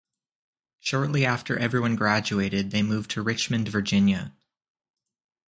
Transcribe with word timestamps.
Shortly 0.79 1.27
after 1.27 1.59
everyone 1.59 1.95
graduated, 1.95 2.71
they 2.71 2.81
moved 2.81 3.11
to 3.11 3.21
Richmond, 3.21 3.67
Virginia. 3.67 4.33